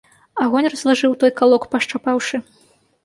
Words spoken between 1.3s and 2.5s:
калок пашчапаўшы.